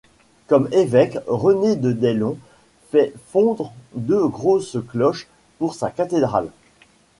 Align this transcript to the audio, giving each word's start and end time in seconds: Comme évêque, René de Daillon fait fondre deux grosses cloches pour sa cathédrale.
Comme 0.47 0.67
évêque, 0.71 1.19
René 1.27 1.75
de 1.75 1.91
Daillon 1.91 2.35
fait 2.89 3.13
fondre 3.27 3.71
deux 3.93 4.27
grosses 4.27 4.77
cloches 4.91 5.27
pour 5.59 5.75
sa 5.75 5.91
cathédrale. 5.91 6.49